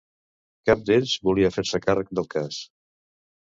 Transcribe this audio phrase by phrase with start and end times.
[0.69, 2.61] Cap d'ells volia fer-se càrrec del cas.